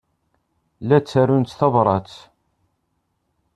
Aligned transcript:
La 0.87 0.97
ttarunt 0.99 1.55
tabṛat? 1.59 2.13